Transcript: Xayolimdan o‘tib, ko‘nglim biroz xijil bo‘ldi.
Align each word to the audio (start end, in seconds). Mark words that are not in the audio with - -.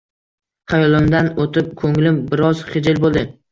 Xayolimdan 0.73 1.29
o‘tib, 1.45 1.69
ko‘nglim 1.83 2.19
biroz 2.35 2.67
xijil 2.73 3.07
bo‘ldi. 3.07 3.27